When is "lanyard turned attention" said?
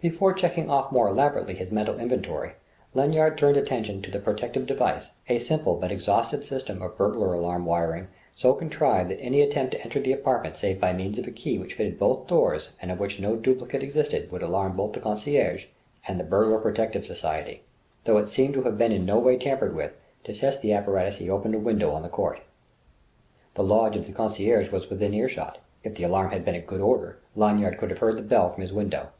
2.92-4.02